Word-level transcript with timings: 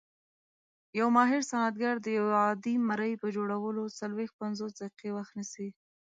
یو 0.99 1.07
ماهر 1.15 1.41
صنعتګر 1.49 1.95
د 2.01 2.07
یوې 2.17 2.33
عاجي 2.41 2.75
مرۍ 2.89 3.13
په 3.21 3.27
جوړولو 3.35 3.83
څلويښت- 3.99 4.35
پنځوس 4.41 4.71
دقیقې 4.79 5.09
وخت 5.17 5.31
نیسي. 5.39 5.67